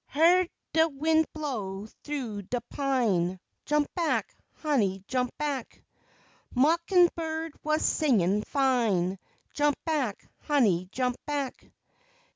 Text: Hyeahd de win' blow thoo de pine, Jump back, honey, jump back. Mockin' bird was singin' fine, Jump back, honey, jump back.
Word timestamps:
Hyeahd 0.11 0.49
de 0.73 0.87
win' 0.89 1.25
blow 1.31 1.85
thoo 2.03 2.41
de 2.41 2.59
pine, 2.71 3.39
Jump 3.67 3.87
back, 3.93 4.35
honey, 4.63 5.03
jump 5.07 5.31
back. 5.37 5.83
Mockin' 6.55 7.07
bird 7.15 7.53
was 7.63 7.85
singin' 7.85 8.41
fine, 8.41 9.19
Jump 9.53 9.75
back, 9.85 10.27
honey, 10.39 10.89
jump 10.91 11.23
back. 11.27 11.67